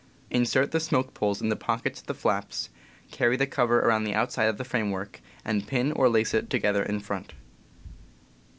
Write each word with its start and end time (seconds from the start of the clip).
Insert 0.31 0.71
the 0.71 0.79
smoke 0.79 1.13
poles 1.13 1.43
in 1.43 1.49
the 1.49 1.55
pockets 1.55 2.01
of 2.01 2.07
the 2.07 2.15
flaps, 2.15 2.71
carry 3.11 3.37
the 3.37 3.45
cover 3.45 3.81
around 3.81 4.03
the 4.03 4.15
outside 4.15 4.45
of 4.45 4.57
the 4.57 4.63
framework, 4.65 5.21
and 5.45 5.67
pin 5.67 5.91
or 5.91 6.09
lace 6.09 6.33
it 6.33 6.49
together 6.49 6.81
in 6.81 6.99
front. 6.99 7.33